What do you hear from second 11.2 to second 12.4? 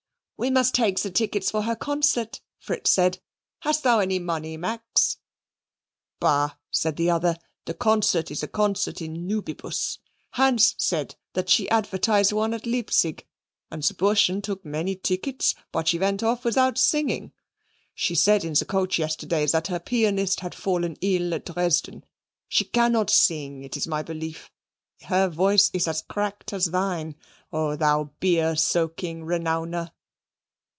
that she advertised